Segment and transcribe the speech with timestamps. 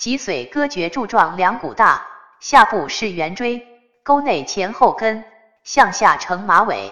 [0.00, 2.06] 脊髓割绝柱状两股大，
[2.40, 3.66] 下部是圆锥，
[4.02, 5.22] 沟内前后根，
[5.62, 6.90] 向下呈马尾。